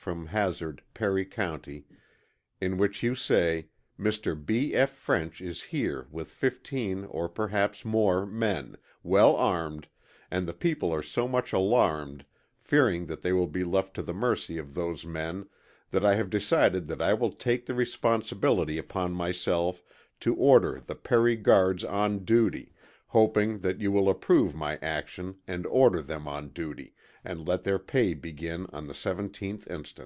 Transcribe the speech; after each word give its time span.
from 0.00 0.28
Hazard, 0.28 0.80
Perry 0.94 1.26
County, 1.26 1.84
in 2.58 2.78
which 2.78 3.02
you 3.02 3.14
say 3.14 3.66
"Mr. 3.98 4.34
B. 4.34 4.72
F. 4.74 4.90
French 4.92 5.42
is 5.42 5.64
here 5.64 6.06
with 6.10 6.28
15, 6.28 7.04
or 7.04 7.28
perhaps 7.28 7.84
more, 7.84 8.24
men, 8.24 8.78
well 9.02 9.36
armed, 9.36 9.86
and 10.30 10.48
the 10.48 10.54
people 10.54 10.90
are 10.90 11.02
so 11.02 11.28
much 11.28 11.52
alarmed, 11.52 12.24
fearing 12.62 13.04
that 13.06 13.20
they 13.20 13.30
will 13.34 13.46
be 13.46 13.62
left 13.62 13.92
to 13.92 14.00
the 14.02 14.14
mercy 14.14 14.56
of 14.56 14.72
those 14.72 15.04
men, 15.04 15.46
that 15.90 16.02
I 16.04 16.14
have 16.14 16.30
decided 16.30 16.88
that 16.88 17.02
I 17.02 17.12
will 17.12 17.32
take 17.32 17.66
the 17.66 17.74
responsibility 17.74 18.78
upon 18.78 19.12
myself 19.12 19.82
to 20.20 20.34
order 20.34 20.80
the 20.86 20.94
Perry 20.96 21.36
Guards 21.36 21.84
on 21.84 22.24
duty, 22.24 22.72
hoping 23.08 23.58
that 23.58 23.82
you 23.82 23.92
will 23.92 24.08
approve 24.08 24.54
my 24.56 24.78
action 24.78 25.36
and 25.46 25.66
order 25.66 26.00
them 26.00 26.26
on 26.26 26.48
duty, 26.50 26.94
and 27.22 27.46
let 27.46 27.64
their 27.64 27.78
pay 27.78 28.14
begin 28.14 28.66
on 28.72 28.86
the 28.86 28.94
17th 28.94 29.66
inst." 29.66 29.98